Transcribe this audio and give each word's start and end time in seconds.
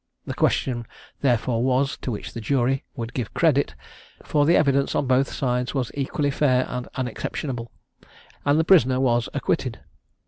The 0.25 0.33
question 0.33 0.87
therefore 1.21 1.63
was, 1.63 1.95
to 1.97 2.09
which 2.09 2.33
the 2.33 2.41
jury 2.41 2.83
would 2.95 3.13
give 3.13 3.35
credit; 3.35 3.75
for 4.23 4.47
the 4.47 4.55
evidence 4.55 4.95
on 4.95 5.05
both 5.05 5.31
sides 5.31 5.75
was 5.75 5.91
equally 5.93 6.31
fair 6.31 6.65
and 6.67 6.87
unexceptionable, 6.95 7.71
and 8.43 8.59
the 8.59 8.63
prisoner 8.63 8.99
was 8.99 9.29
acquitted. 9.35 9.81